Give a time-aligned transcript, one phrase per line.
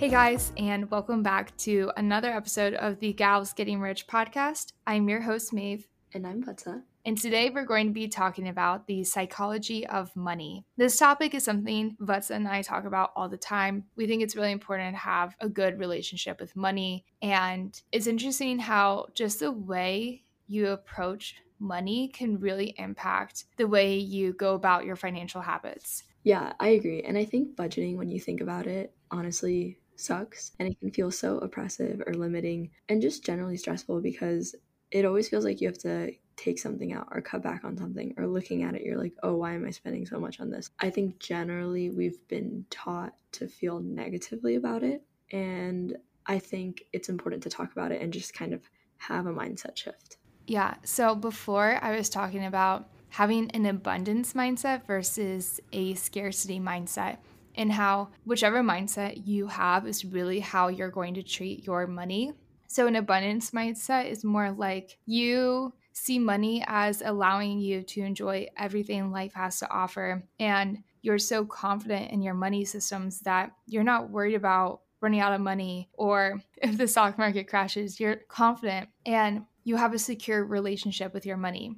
[0.00, 4.72] Hey guys, and welcome back to another episode of the Gals Getting Rich podcast.
[4.86, 5.86] I'm your host, Maeve.
[6.14, 6.80] And I'm Vattsa.
[7.04, 10.64] And today we're going to be talking about the psychology of money.
[10.78, 13.84] This topic is something Vattsa and I talk about all the time.
[13.94, 17.04] We think it's really important to have a good relationship with money.
[17.20, 23.98] And it's interesting how just the way you approach money can really impact the way
[23.98, 26.04] you go about your financial habits.
[26.22, 27.02] Yeah, I agree.
[27.02, 31.10] And I think budgeting, when you think about it, honestly sucks and it can feel
[31.10, 34.54] so oppressive or limiting and just generally stressful because
[34.90, 38.14] it always feels like you have to take something out or cut back on something
[38.16, 40.70] or looking at it you're like oh why am i spending so much on this?
[40.80, 47.08] I think generally we've been taught to feel negatively about it and i think it's
[47.08, 48.62] important to talk about it and just kind of
[48.96, 50.16] have a mindset shift.
[50.46, 57.18] Yeah so before i was talking about having an abundance mindset versus a scarcity mindset
[57.60, 62.32] and how whichever mindset you have is really how you're going to treat your money.
[62.66, 68.46] So, an abundance mindset is more like you see money as allowing you to enjoy
[68.56, 70.24] everything life has to offer.
[70.38, 75.34] And you're so confident in your money systems that you're not worried about running out
[75.34, 80.44] of money or if the stock market crashes, you're confident and you have a secure
[80.44, 81.76] relationship with your money.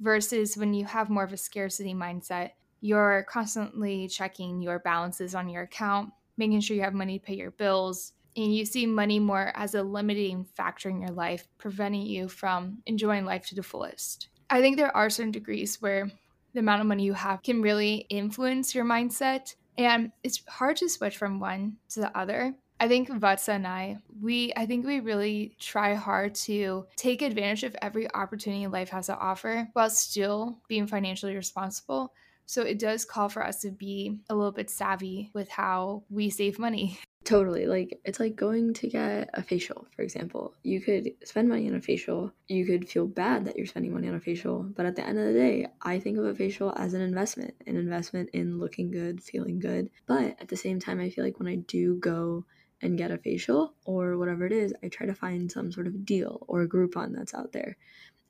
[0.00, 2.50] Versus when you have more of a scarcity mindset,
[2.80, 7.34] you're constantly checking your balances on your account, making sure you have money to pay
[7.34, 12.06] your bills, and you see money more as a limiting factor in your life, preventing
[12.06, 14.28] you from enjoying life to the fullest.
[14.50, 16.10] I think there are certain degrees where
[16.54, 20.88] the amount of money you have can really influence your mindset, and it's hard to
[20.88, 22.54] switch from one to the other.
[22.80, 27.64] I think Vattsa and I, we I think we really try hard to take advantage
[27.64, 32.12] of every opportunity life has to offer while still being financially responsible
[32.48, 36.30] so it does call for us to be a little bit savvy with how we
[36.30, 36.98] save money.
[37.24, 37.66] Totally.
[37.66, 40.54] Like it's like going to get a facial, for example.
[40.62, 42.32] You could spend money on a facial.
[42.46, 45.18] You could feel bad that you're spending money on a facial, but at the end
[45.18, 48.90] of the day, I think of a facial as an investment, an investment in looking
[48.90, 49.90] good, feeling good.
[50.06, 52.46] But at the same time, I feel like when I do go
[52.80, 56.06] and get a facial or whatever it is, I try to find some sort of
[56.06, 57.76] deal or a Groupon that's out there.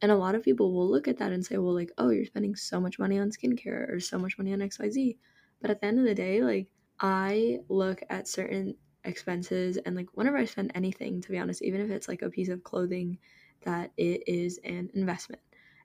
[0.01, 2.25] And a lot of people will look at that and say, well, like, oh, you're
[2.25, 5.17] spending so much money on skincare or so much money on XYZ.
[5.61, 6.69] But at the end of the day, like,
[7.01, 11.81] I look at certain expenses and, like, whenever I spend anything, to be honest, even
[11.81, 13.19] if it's like a piece of clothing,
[13.63, 15.43] that it is an investment.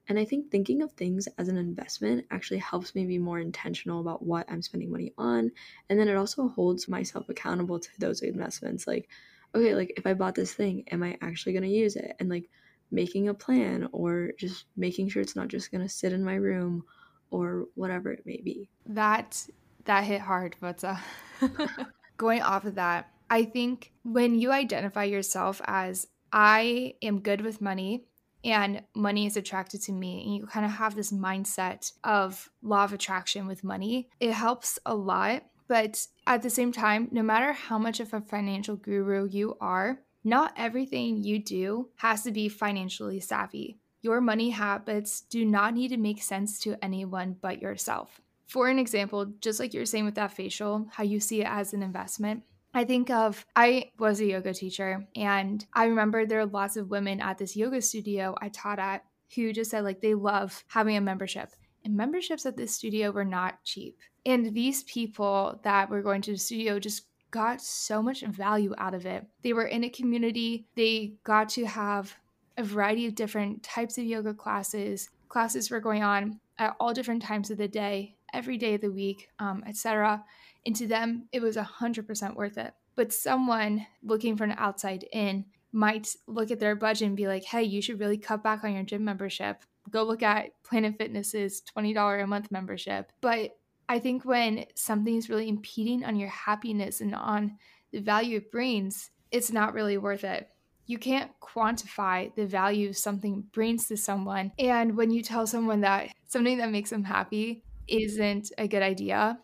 [0.07, 4.01] And I think thinking of things as an investment actually helps me be more intentional
[4.01, 5.51] about what I'm spending money on.
[5.89, 8.85] And then it also holds myself accountable to those investments.
[8.85, 9.09] Like,
[9.55, 12.15] okay, like if I bought this thing, am I actually going to use it?
[12.19, 12.49] And like,
[12.93, 16.35] making a plan or just making sure it's not just going to sit in my
[16.35, 16.83] room
[17.31, 18.69] or whatever it may be.
[18.85, 19.45] That
[19.85, 20.95] that hit hard, uh,
[22.17, 27.59] going off of that, I think when you identify yourself as I am good with
[27.59, 28.05] money
[28.45, 32.83] and money is attracted to me and you kind of have this mindset of law
[32.83, 35.43] of attraction with money, it helps a lot.
[35.67, 39.99] But at the same time, no matter how much of a financial guru you are,
[40.23, 43.79] not everything you do has to be financially savvy.
[44.01, 48.21] Your money habits do not need to make sense to anyone but yourself.
[48.47, 51.73] For an example, just like you're saying with that facial, how you see it as
[51.73, 56.45] an investment, I think of I was a yoga teacher and I remember there are
[56.45, 59.03] lots of women at this yoga studio I taught at
[59.35, 61.49] who just said like they love having a membership.
[61.85, 63.99] And memberships at this studio were not cheap.
[64.25, 68.93] And these people that were going to the studio just got so much value out
[68.93, 69.25] of it.
[69.41, 72.15] They were in a community, they got to have
[72.57, 75.09] a variety of different types of yoga classes.
[75.29, 78.91] Classes were going on at all different times of the day, every day of the
[78.91, 80.23] week, um, etc.
[80.63, 82.71] And to them, it was 100% worth it.
[82.95, 87.45] But someone looking for an outside in might look at their budget and be like,
[87.45, 89.63] hey, you should really cut back on your gym membership.
[89.89, 93.11] Go look at Planet Fitness's $20 a month membership.
[93.21, 93.57] But
[93.89, 97.57] I think when something is really impeding on your happiness and on
[97.91, 100.49] the value it brings, it's not really worth it.
[100.85, 104.51] You can't quantify the value something brings to someone.
[104.59, 109.39] And when you tell someone that something that makes them happy isn't a good idea,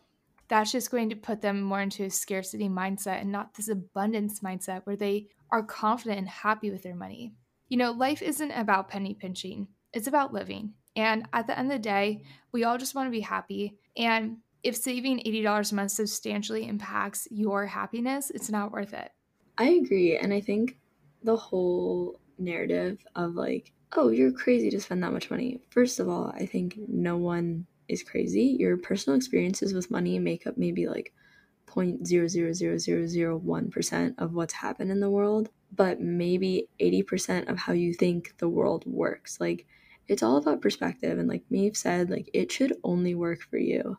[0.50, 4.41] that's just going to put them more into a scarcity mindset and not this abundance
[4.41, 7.33] mindset where they are confident and happy with their money.
[7.69, 10.74] You know, life isn't about penny pinching, it's about living.
[10.95, 13.77] And at the end of the day, we all just want to be happy.
[14.00, 19.12] And if saving $80 a month substantially impacts your happiness, it's not worth it.
[19.57, 20.18] I agree.
[20.18, 20.80] And I think
[21.22, 25.60] the whole narrative of like, oh, you're crazy to spend that much money.
[25.69, 28.56] First of all, I think no one is crazy.
[28.57, 31.12] Your personal experiences with money make up maybe like
[31.68, 38.48] 0.00001% of what's happened in the world, but maybe 80% of how you think the
[38.48, 39.42] world works.
[39.42, 39.68] Like,
[40.10, 41.18] it's all about perspective.
[41.20, 43.98] And like Maeve said, like, it should only work for you.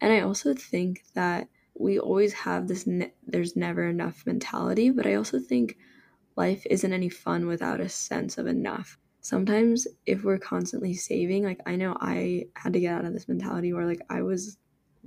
[0.00, 1.48] And I also think that
[1.78, 5.76] we always have this ne- there's never enough mentality, but I also think
[6.36, 8.98] life isn't any fun without a sense of enough.
[9.20, 13.28] Sometimes if we're constantly saving, like I know I had to get out of this
[13.28, 14.58] mentality where like I was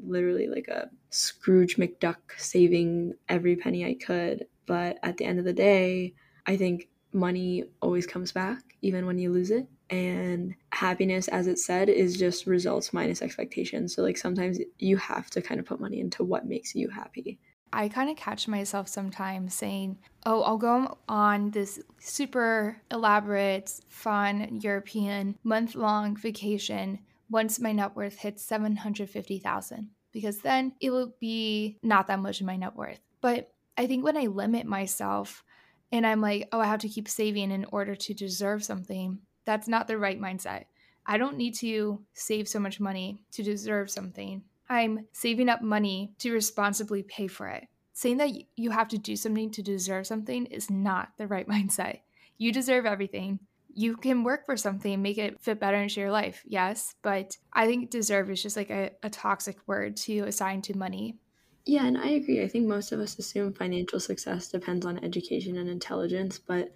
[0.01, 5.45] literally like a Scrooge McDuck saving every penny I could, but at the end of
[5.45, 6.13] the day,
[6.45, 11.59] I think money always comes back even when you lose it and happiness as it
[11.59, 13.95] said is just results minus expectations.
[13.95, 17.39] So like sometimes you have to kind of put money into what makes you happy.
[17.71, 24.59] I kind of catch myself sometimes saying, Oh, I'll go on this super elaborate, fun
[24.61, 26.99] European month long vacation.
[27.29, 32.45] Once my net worth hits 750,000 because then it will be not that much of
[32.45, 33.01] my net worth.
[33.19, 35.43] But I think when I limit myself
[35.91, 39.67] and I'm like, oh, I have to keep saving in order to deserve something, that's
[39.67, 40.65] not the right mindset.
[41.05, 44.43] I don't need to save so much money to deserve something.
[44.69, 47.67] I'm saving up money to responsibly pay for it.
[47.93, 51.99] Saying that you have to do something to deserve something is not the right mindset.
[52.37, 53.39] You deserve everything.
[53.73, 57.67] You can work for something, make it fit better into your life, yes, but I
[57.67, 61.17] think deserve is just like a, a toxic word to assign to money.
[61.65, 62.41] Yeah, and I agree.
[62.41, 66.71] I think most of us assume financial success depends on education and intelligence, but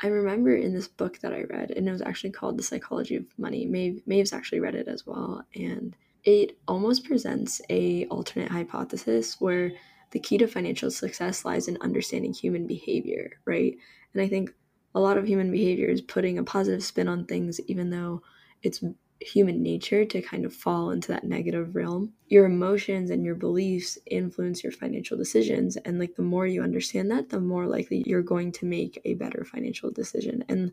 [0.00, 3.16] I remember in this book that I read, and it was actually called The Psychology
[3.16, 3.66] of Money.
[3.66, 9.72] Maeve, Maeve's actually read it as well, and it almost presents a alternate hypothesis where
[10.10, 13.76] the key to financial success lies in understanding human behavior, right?
[14.14, 14.54] And I think
[14.94, 18.22] a lot of human behavior is putting a positive spin on things, even though
[18.62, 18.82] it's
[19.20, 22.12] human nature to kind of fall into that negative realm.
[22.28, 25.76] Your emotions and your beliefs influence your financial decisions.
[25.76, 29.14] And like the more you understand that, the more likely you're going to make a
[29.14, 30.44] better financial decision.
[30.48, 30.72] And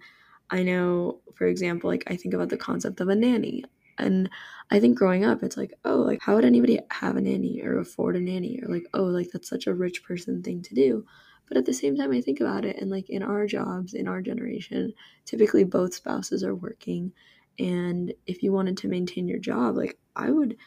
[0.52, 3.64] I know, for example, like I think about the concept of a nanny.
[3.98, 4.30] And
[4.70, 7.80] I think growing up, it's like, oh, like how would anybody have a nanny or
[7.80, 8.60] afford a nanny?
[8.62, 11.06] Or like, oh, like that's such a rich person thing to do.
[11.48, 14.08] But at the same time, I think about it, and like in our jobs, in
[14.08, 14.94] our generation,
[15.26, 17.12] typically both spouses are working
[17.60, 20.58] and if you wanted to maintain your job like i would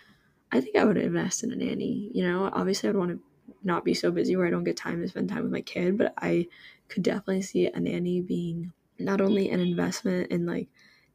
[0.52, 2.50] i think i would invest in a nanny you know?
[2.52, 3.20] Obviously i'd want to
[3.62, 5.99] not be so busy where i don't get time to spend time with my kid
[5.99, 6.46] but i
[6.88, 10.69] could definitely see a nanny being not only an investment in like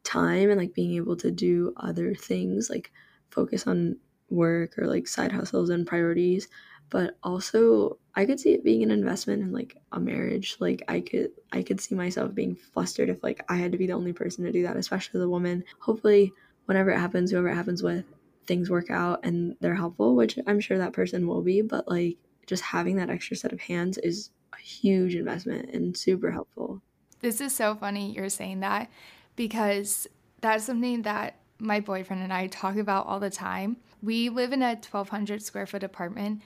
[0.03, 2.91] time and like being able to do other things like
[3.29, 3.97] focus on
[4.29, 6.47] work or like side hustles and priorities
[6.89, 10.57] but also I could see it being an investment in like a marriage.
[10.59, 13.87] Like I could I could see myself being flustered if like I had to be
[13.87, 15.63] the only person to do that, especially the woman.
[15.79, 16.31] Hopefully,
[16.65, 18.05] whenever it happens, whoever it happens with,
[18.45, 22.17] things work out and they're helpful, which I'm sure that person will be, but like
[22.45, 26.81] just having that extra set of hands is a huge investment and super helpful.
[27.21, 28.91] This is so funny you're saying that
[29.35, 30.07] because
[30.41, 33.77] that's something that my boyfriend and I talk about all the time.
[34.01, 36.41] We live in a 1200 square foot apartment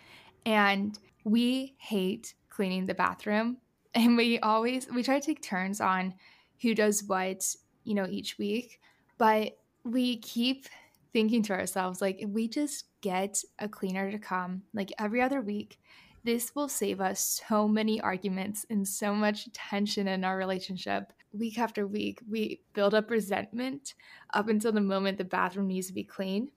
[0.47, 3.57] and we hate cleaning the bathroom.
[3.95, 6.13] And we always we try to take turns on
[6.61, 7.43] who does what,
[7.83, 8.79] you know, each week.
[9.17, 10.67] But we keep
[11.13, 15.41] thinking to ourselves, like, if we just get a cleaner to come like every other
[15.41, 15.79] week,
[16.23, 21.11] this will save us so many arguments and so much tension in our relationship.
[21.33, 23.95] Week after week, we build up resentment
[24.35, 26.51] up until the moment the bathroom needs to be cleaned.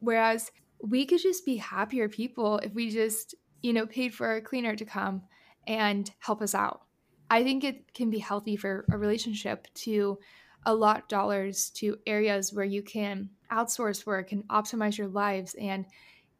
[0.00, 4.42] Whereas we could just be happier people if we just, you know, paid for a
[4.42, 5.22] cleaner to come
[5.66, 6.82] and help us out.
[7.30, 10.18] I think it can be healthy for a relationship to
[10.64, 15.86] allot dollars to areas where you can outsource work and optimize your lives and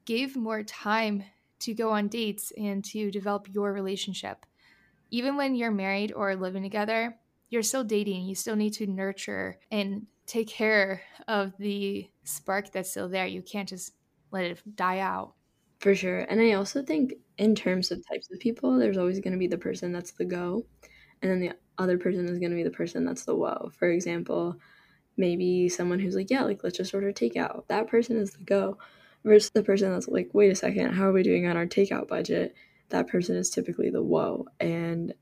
[0.04, 1.24] give more time
[1.60, 4.46] to go on dates and to develop your relationship.
[5.10, 7.16] Even when you're married or living together,
[7.50, 8.26] you're still dating.
[8.26, 13.26] You still need to nurture and take care of the spark that's still there.
[13.26, 13.92] You can't just
[14.30, 15.34] let it die out.
[15.80, 16.18] For sure.
[16.18, 19.46] And I also think in terms of types of people, there's always going to be
[19.46, 20.66] the person that's the go,
[21.22, 23.70] and then the other person is going to be the person that's the whoa.
[23.78, 24.56] For example,
[25.16, 27.66] maybe someone who's like, yeah, like let's just order takeout.
[27.68, 28.78] That person is the go
[29.24, 32.08] versus the person that's like, wait a second, how are we doing on our takeout
[32.08, 32.54] budget?
[32.88, 34.46] That person is typically the whoa.
[34.58, 35.14] And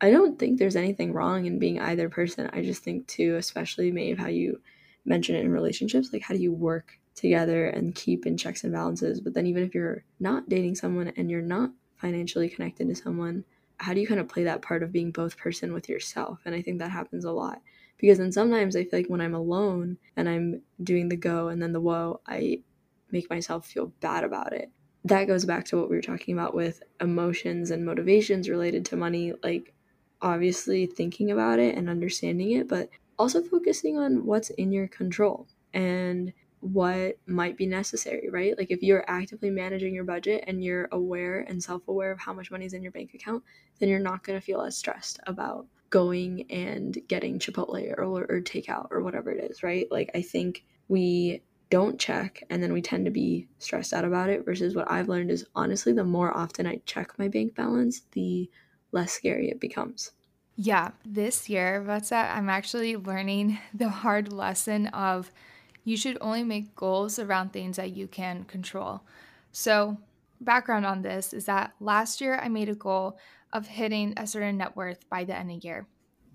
[0.00, 2.50] I don't think there's anything wrong in being either person.
[2.52, 4.60] I just think too, especially Maeve, how you
[5.04, 8.72] mention it in relationships, like how do you work together and keep in checks and
[8.72, 9.20] balances.
[9.20, 13.44] But then, even if you're not dating someone and you're not financially connected to someone,
[13.78, 16.40] how do you kind of play that part of being both person with yourself?
[16.44, 17.60] And I think that happens a lot
[17.98, 21.60] because then sometimes I feel like when I'm alone and I'm doing the go and
[21.62, 22.62] then the whoa, I
[23.10, 24.70] make myself feel bad about it.
[25.04, 28.96] that goes back to what we were talking about with emotions and motivations related to
[28.96, 29.32] money.
[29.42, 29.72] Like,
[30.20, 35.46] obviously, thinking about it and understanding it, but also focusing on what's in your control
[35.72, 38.56] and what might be necessary, right?
[38.56, 42.32] Like if you're actively managing your budget and you're aware and self aware of how
[42.32, 43.44] much money is in your bank account,
[43.78, 48.40] then you're not going to feel as stressed about going and getting Chipotle or, or
[48.40, 49.86] takeout or whatever it is, right?
[49.90, 54.30] Like I think we don't check and then we tend to be stressed out about
[54.30, 58.02] it versus what I've learned is honestly the more often I check my bank balance,
[58.12, 58.50] the
[58.92, 60.12] less scary it becomes.
[60.56, 62.36] Yeah, this year, what's that?
[62.36, 65.30] I'm actually learning the hard lesson of
[65.88, 69.00] you should only make goals around things that you can control.
[69.52, 69.96] So,
[70.38, 73.16] background on this is that last year I made a goal
[73.54, 75.86] of hitting a certain net worth by the end of the year.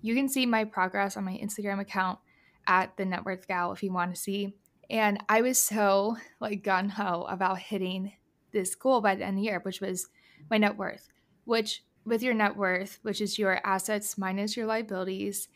[0.02, 2.18] You can see my progress on my Instagram account
[2.66, 4.56] at the net worth gal if you want to see.
[4.90, 8.12] And I was so like gun ho about hitting
[8.52, 10.08] this goal by the end of the year, which was
[10.50, 11.08] my net worth,
[11.44, 15.48] which with your net worth, which is your assets minus your liabilities,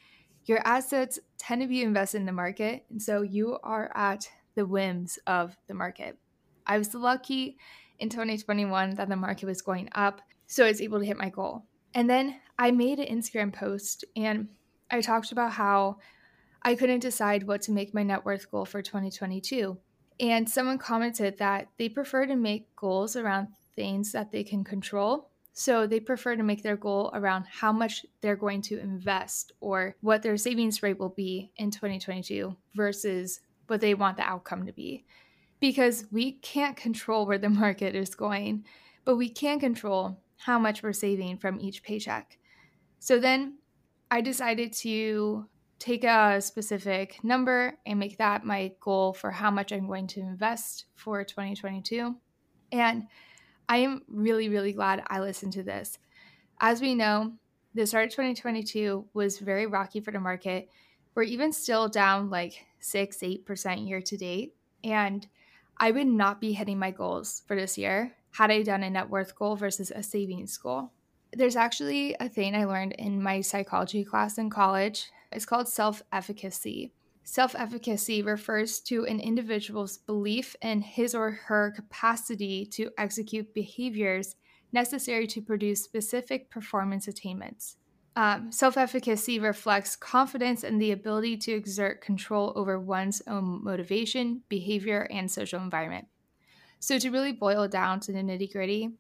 [0.49, 2.85] your assets tend to be invested in the market.
[2.91, 6.19] And so you are at the whims of the market.
[6.67, 7.59] I was lucky
[7.99, 10.21] in 2021 that the market was going up.
[10.47, 11.65] So I was able to hit my goal.
[11.95, 14.49] And then I made an Instagram post and
[14.91, 15.99] I talked about how
[16.63, 19.79] I couldn't decide what to make my net worth goal for 2022.
[20.21, 25.31] And someone commented that they prefer to make goals around things that they can control
[25.59, 29.97] so they prefer to make their goal around how much they're going to invest or
[30.03, 34.73] what their savings rate will be in 2022 versus what they want the outcome to
[34.73, 35.05] be.
[35.59, 38.67] Because we can't control where the market is going,
[39.05, 42.39] but we can control how much we're saving from each paycheck.
[43.01, 43.59] So then
[44.13, 45.49] I decided to
[45.81, 50.21] take a specific number and make that my goal for how much I'm going to
[50.21, 52.15] invest for 2022.
[52.71, 53.09] And
[53.69, 55.99] I am really, really glad I listened to this.
[56.61, 57.35] As we know,
[57.75, 60.69] the start of 2022 was very rocky for the market.
[61.15, 64.55] We're even still down like 6 8% year to date.
[64.83, 65.27] And
[65.77, 69.11] I would not be hitting my goals for this year had I done a net
[69.11, 70.93] worth goal versus a savings goal.
[71.33, 75.11] There's actually a thing I learned in my psychology class in college.
[75.31, 76.93] It's called self efficacy.
[77.31, 84.35] Self efficacy refers to an individual's belief in his or her capacity to execute behaviors
[84.73, 87.77] necessary to produce specific performance attainments.
[88.17, 94.43] Um, Self efficacy reflects confidence in the ability to exert control over one's own motivation,
[94.49, 96.07] behavior, and social environment.
[96.81, 98.93] So, to really boil down to the nitty gritty,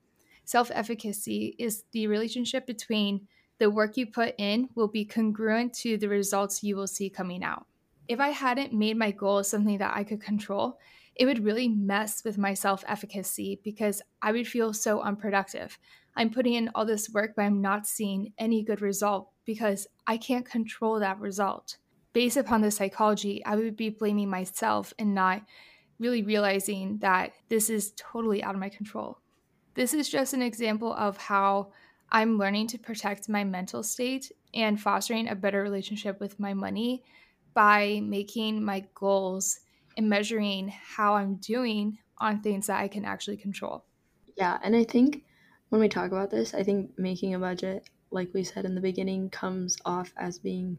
[0.44, 5.96] self efficacy is the relationship between the work you put in will be congruent to
[5.96, 7.66] the results you will see coming out
[8.08, 10.78] if I hadn't made my goal something that I could control,
[11.14, 15.78] it would really mess with my self efficacy because I would feel so unproductive.
[16.16, 20.16] I'm putting in all this work, but I'm not seeing any good result because I
[20.16, 21.76] can't control that result.
[22.12, 25.42] Based upon the psychology, I would be blaming myself and not
[25.98, 29.18] really realizing that this is totally out of my control.
[29.74, 31.72] This is just an example of how
[32.10, 37.04] I'm learning to protect my mental state and fostering a better relationship with my money
[37.58, 39.58] by making my goals
[39.96, 43.86] and measuring how I'm doing on things that I can actually control.
[44.36, 45.24] Yeah, and I think
[45.68, 48.80] when we talk about this, I think making a budget, like we said in the
[48.80, 50.78] beginning, comes off as being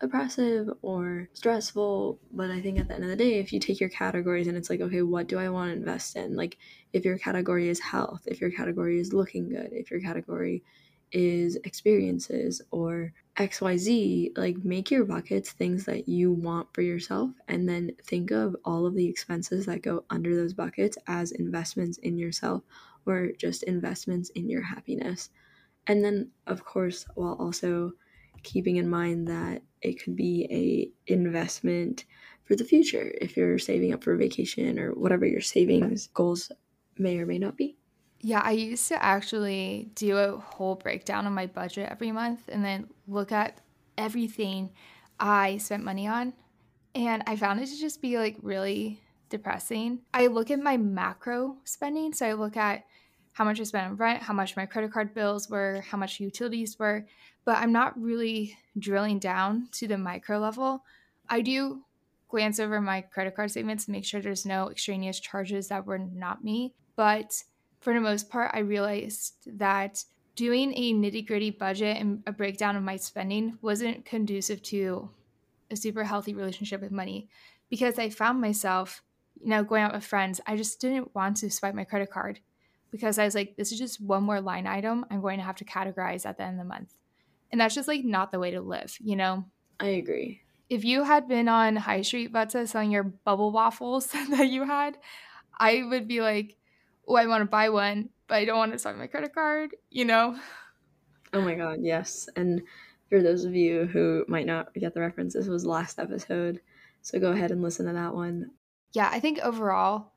[0.00, 2.20] oppressive or stressful.
[2.30, 4.56] But I think at the end of the day, if you take your categories and
[4.56, 6.36] it's like, okay, what do I want to invest in?
[6.36, 6.58] Like,
[6.92, 10.64] if your category is health, if your category is looking good, if your category
[11.12, 17.66] is experiences or XYZ, like make your buckets things that you want for yourself and
[17.66, 22.18] then think of all of the expenses that go under those buckets as investments in
[22.18, 22.62] yourself
[23.06, 25.30] or just investments in your happiness.
[25.86, 27.92] And then of course, while also
[28.42, 32.04] keeping in mind that it could be a investment
[32.44, 36.52] for the future if you're saving up for vacation or whatever your savings goals
[36.98, 37.79] may or may not be.
[38.22, 42.64] Yeah, I used to actually do a whole breakdown of my budget every month and
[42.64, 43.58] then look at
[43.96, 44.70] everything
[45.18, 46.34] I spent money on.
[46.94, 49.00] And I found it to just be like really
[49.30, 50.00] depressing.
[50.12, 52.12] I look at my macro spending.
[52.12, 52.84] So I look at
[53.32, 56.20] how much I spent on rent, how much my credit card bills were, how much
[56.20, 57.06] utilities were,
[57.44, 60.84] but I'm not really drilling down to the micro level.
[61.28, 61.84] I do
[62.28, 65.98] glance over my credit card statements to make sure there's no extraneous charges that were
[65.98, 66.74] not me.
[66.96, 67.42] But
[67.80, 70.04] for the most part, I realized that
[70.36, 75.10] doing a nitty gritty budget and a breakdown of my spending wasn't conducive to
[75.70, 77.28] a super healthy relationship with money
[77.68, 79.02] because I found myself,
[79.40, 82.40] you know, going out with friends, I just didn't want to swipe my credit card.
[82.90, 85.56] because I was like, this is just one more line item I'm going to have
[85.56, 86.94] to categorize at the end of the month.
[87.52, 89.44] And that's just like not the way to live, you know?
[89.78, 90.42] I agree.
[90.68, 94.98] If you had been on High Street Vattsa selling your bubble waffles that you had,
[95.58, 96.56] I would be like,
[97.06, 99.70] oh, I want to buy one, but I don't want to swipe my credit card,
[99.90, 100.38] you know?
[101.32, 102.28] Oh my God, yes.
[102.34, 102.60] And
[103.08, 106.60] for those of you who might not get the reference, this was last episode.
[107.02, 108.50] So go ahead and listen to that one.
[108.94, 110.10] Yeah, I think overall,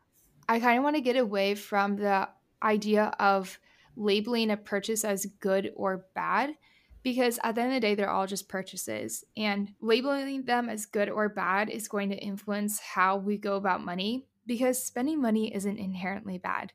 [0.50, 2.30] I kind of want to get away from the
[2.63, 3.60] idea of
[3.96, 6.56] labeling a purchase as good or bad
[7.04, 9.24] because at the end of the day, they're all just purchases.
[9.36, 13.84] And labeling them as good or bad is going to influence how we go about
[13.84, 16.74] money because spending money isn't inherently bad.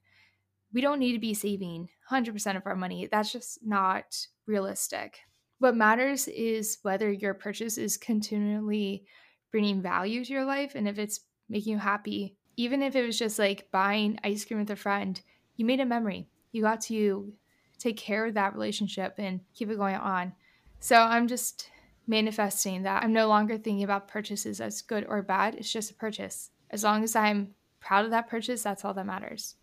[0.73, 3.09] We don't need to be saving 100% of our money.
[3.11, 5.21] That's just not realistic.
[5.59, 9.05] What matters is whether your purchase is continually
[9.51, 12.37] bringing value to your life and if it's making you happy.
[12.57, 15.21] Even if it was just like buying ice cream with a friend,
[15.57, 16.29] you made a memory.
[16.53, 17.33] You got to
[17.79, 20.33] take care of that relationship and keep it going on.
[20.81, 21.71] So I'm just
[22.07, 25.55] manifesting that I'm no longer thinking about purchases as good or bad.
[25.55, 26.51] It's just a purchase.
[26.71, 29.57] As long as I'm proud of that purchase, that's all that matters.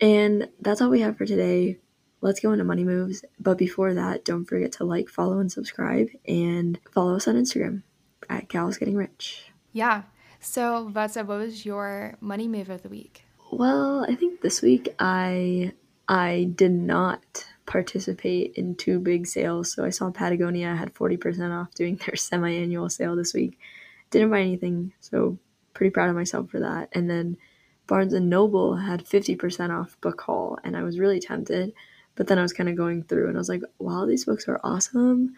[0.00, 1.78] And that's all we have for today.
[2.22, 3.24] Let's go into money moves.
[3.38, 7.82] But before that, don't forget to like, follow, and subscribe, and follow us on Instagram
[8.28, 9.52] at Gals Getting Rich.
[9.72, 10.02] Yeah.
[10.40, 13.24] So, Vattsa, what was your money move of the week?
[13.52, 15.72] Well, I think this week I
[16.08, 19.72] I did not participate in two big sales.
[19.72, 23.58] So I saw Patagonia had 40% off doing their semi-annual sale this week.
[24.10, 25.38] Didn't buy anything, so
[25.74, 26.88] pretty proud of myself for that.
[26.92, 27.36] And then
[27.86, 31.72] Barnes and Noble had 50% off book haul, and I was really tempted.
[32.14, 34.46] But then I was kind of going through and I was like, wow, these books
[34.48, 35.34] are awesome.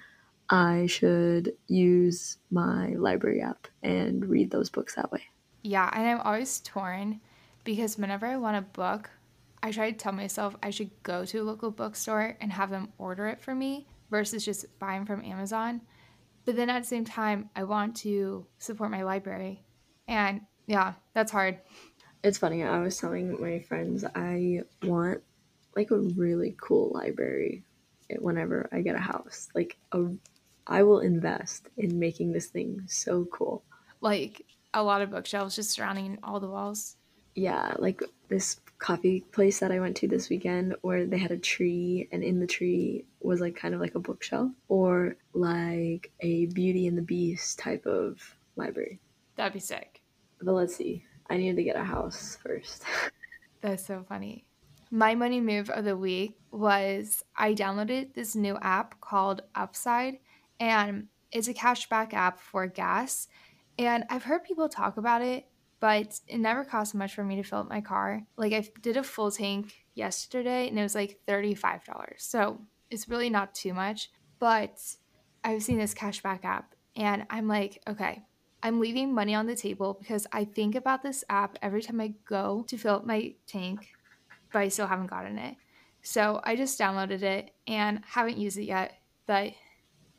[0.51, 5.23] I should use my library app and read those books that way.
[5.63, 7.21] Yeah, and I'm always torn
[7.65, 9.11] because whenever I want a book,
[9.63, 12.93] I try to tell myself I should go to a local bookstore and have them
[12.99, 15.83] order it for me versus just buying from Amazon.
[16.45, 19.63] But then at the same time, I want to support my library.
[20.13, 21.59] And yeah, that's hard.
[22.23, 22.63] It's funny.
[22.63, 25.23] I was telling my friends I want
[25.75, 27.65] like a really cool library
[28.19, 29.49] whenever I get a house.
[29.55, 30.09] Like a
[30.67, 33.65] I will invest in making this thing so cool.
[34.03, 34.45] Like
[34.75, 36.97] a lot of bookshelves just surrounding all the walls.
[37.35, 41.39] Yeah, like this coffee place that I went to this weekend where they had a
[41.39, 46.47] tree and in the tree was like kind of like a bookshelf or like a
[46.47, 48.99] Beauty and the Beast type of library.
[49.37, 50.02] That'd be sick.
[50.43, 51.05] But let's see.
[51.31, 52.85] I need to get a house first.
[53.61, 54.45] That's so funny.
[54.91, 60.19] My money move of the week was I downloaded this new app called Upside
[60.61, 63.29] and it's a cashback app for gas.
[63.79, 65.47] And I've heard people talk about it
[65.83, 68.23] but it never cost much for me to fill up my car.
[68.37, 71.81] Like I did a full tank yesterday and it was like $35.
[72.19, 74.79] So it's really not too much, but
[75.43, 78.23] I've seen this cashback app and I'm like, okay,
[78.63, 82.15] I'm leaving money on the table because I think about this app every time I
[82.25, 83.89] go to fill up my tank,
[84.53, 85.57] but I still haven't gotten it.
[86.03, 88.95] So I just downloaded it and haven't used it yet,
[89.27, 89.53] but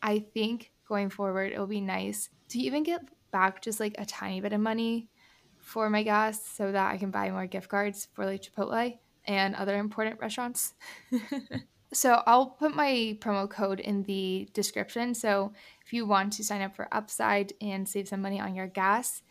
[0.02, 3.02] I think going forward it'll be nice to even get
[3.32, 5.10] back just like a tiny bit of money
[5.58, 9.56] for my gas so that I can buy more gift cards for like Chipotle and
[9.56, 10.74] other important restaurants.
[11.94, 15.14] so I'll put my promo code in the description.
[15.14, 15.54] So
[15.86, 19.22] if you want to sign up for Upside and save some money on your gas,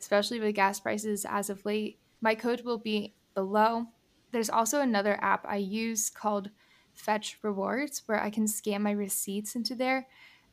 [0.00, 3.86] especially with gas prices as of late, my code will be below.
[4.30, 6.50] There's also another app I use called
[6.92, 10.06] Fetch Rewards where I can scan my receipts into there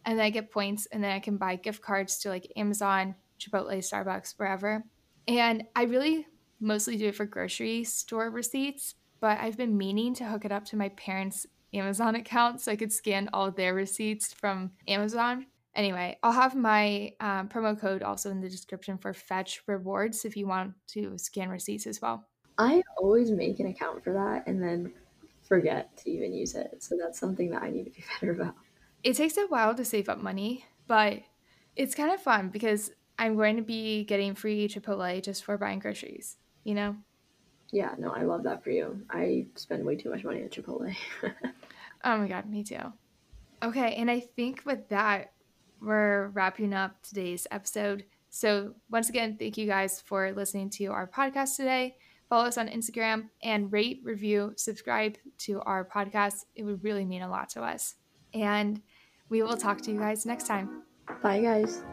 [0.05, 3.15] and then I get points and then I can buy gift cards to like Amazon,
[3.39, 4.83] Chipotle, Starbucks, wherever.
[5.27, 6.25] And I really
[6.59, 10.65] mostly do it for grocery store receipts, but I've been meaning to hook it up
[10.65, 15.45] to my parents' Amazon account so I could scan all their receipts from Amazon.
[15.75, 20.35] Anyway, I'll have my um, promo code also in the description for Fetch Rewards if
[20.35, 22.25] you want to scan receipts as well.
[22.57, 24.91] I always make an account for that and then
[25.47, 26.83] forget to even use it.
[26.83, 28.55] So that's something that I need to be better about.
[29.03, 31.21] It takes a while to save up money, but
[31.75, 35.79] it's kind of fun because I'm going to be getting free Chipotle just for buying
[35.79, 36.97] groceries, you know?
[37.71, 39.01] Yeah, no, I love that for you.
[39.09, 40.95] I spend way too much money at Chipotle.
[42.03, 42.93] oh my God, me too.
[43.61, 45.33] Okay, and I think with that,
[45.81, 48.05] we're wrapping up today's episode.
[48.29, 51.97] So, once again, thank you guys for listening to our podcast today.
[52.29, 56.45] Follow us on Instagram and rate, review, subscribe to our podcast.
[56.55, 57.95] It would really mean a lot to us.
[58.33, 58.81] And
[59.29, 60.83] we will talk to you guys next time.
[61.23, 61.83] Bye, guys.